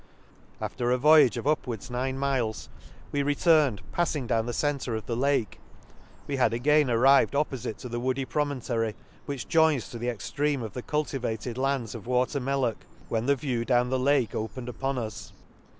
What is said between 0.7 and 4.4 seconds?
a voyage of upwards nine miles we returned, palling